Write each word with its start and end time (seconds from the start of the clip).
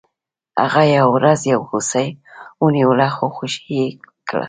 هغه 0.61 0.81
یوه 0.95 1.11
ورځ 1.15 1.39
یو 1.53 1.61
هوسۍ 1.69 2.07
ونیوله 2.63 3.07
خو 3.15 3.25
خوشې 3.35 3.63
یې 3.75 3.85
کړه. 4.27 4.39